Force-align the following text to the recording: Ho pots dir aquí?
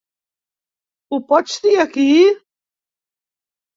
Ho 1.11 1.19
pots 1.33 1.59
dir 1.67 1.75
aquí? 1.85 2.07